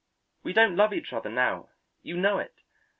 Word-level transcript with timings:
We 0.41 0.53
don't 0.53 0.75
love 0.75 0.93
each 0.93 1.13
other 1.13 1.29
now; 1.29 1.69
you 2.01 2.17
know 2.17 2.39
it. 2.39 2.55